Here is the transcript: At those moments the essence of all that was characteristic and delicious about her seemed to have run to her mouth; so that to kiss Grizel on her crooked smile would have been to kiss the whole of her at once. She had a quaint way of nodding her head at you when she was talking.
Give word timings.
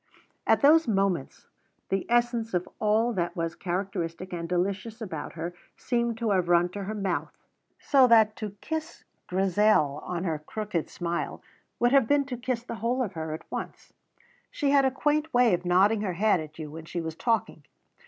At 0.47 0.61
those 0.61 0.87
moments 0.87 1.45
the 1.89 2.07
essence 2.09 2.55
of 2.55 2.67
all 2.79 3.13
that 3.13 3.35
was 3.35 3.53
characteristic 3.53 4.33
and 4.33 4.49
delicious 4.49 4.99
about 4.99 5.33
her 5.33 5.53
seemed 5.77 6.17
to 6.17 6.31
have 6.31 6.49
run 6.49 6.69
to 6.69 6.85
her 6.85 6.95
mouth; 6.95 7.31
so 7.79 8.07
that 8.07 8.35
to 8.37 8.57
kiss 8.61 9.03
Grizel 9.27 9.99
on 10.03 10.23
her 10.23 10.39
crooked 10.39 10.89
smile 10.89 11.43
would 11.79 11.91
have 11.91 12.07
been 12.07 12.25
to 12.25 12.35
kiss 12.37 12.63
the 12.63 12.77
whole 12.77 13.03
of 13.03 13.13
her 13.13 13.31
at 13.35 13.45
once. 13.51 13.93
She 14.49 14.71
had 14.71 14.85
a 14.85 14.89
quaint 14.89 15.31
way 15.35 15.53
of 15.53 15.65
nodding 15.65 16.01
her 16.01 16.13
head 16.13 16.39
at 16.39 16.57
you 16.57 16.71
when 16.71 16.85
she 16.85 16.99
was 16.99 17.13
talking. 17.15 17.63